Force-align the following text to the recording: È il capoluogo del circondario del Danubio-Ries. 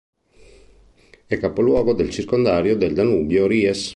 È 1.27 1.31
il 1.35 1.39
capoluogo 1.39 1.93
del 1.93 2.09
circondario 2.09 2.75
del 2.75 2.95
Danubio-Ries. 2.95 3.89